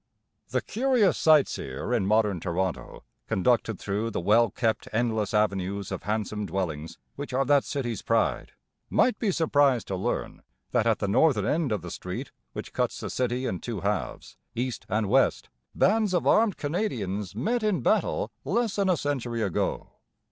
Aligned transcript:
The 0.49 0.63
curious 0.63 1.15
sightseer 1.15 1.93
in 1.93 2.07
modern 2.07 2.39
Toronto, 2.39 3.03
conducted 3.27 3.77
through 3.77 4.09
the 4.09 4.19
well 4.19 4.49
kept, 4.49 4.87
endless 4.91 5.31
avenues 5.31 5.91
of 5.91 6.01
handsome 6.01 6.47
dwellings 6.47 6.97
which 7.17 7.33
are 7.33 7.45
that 7.45 7.63
city's 7.65 8.01
pride, 8.01 8.53
might 8.89 9.19
be 9.19 9.29
surprised 9.29 9.85
to 9.89 9.95
learn 9.95 10.41
that 10.71 10.87
at 10.87 10.97
the 10.97 11.07
northern 11.07 11.45
end 11.45 11.71
of 11.71 11.83
the 11.83 11.91
street 11.91 12.31
which 12.53 12.73
cuts 12.73 12.99
the 12.99 13.11
city 13.11 13.45
in 13.45 13.59
two 13.59 13.81
halves, 13.81 14.37
east 14.55 14.87
and 14.89 15.07
west, 15.07 15.49
bands 15.75 16.15
of 16.15 16.25
armed 16.25 16.57
Canadians 16.57 17.35
met 17.35 17.61
in 17.61 17.81
battle 17.81 18.31
less 18.43 18.77
than 18.77 18.89
a 18.89 18.97
century 18.97 19.43
ago. 19.43 19.89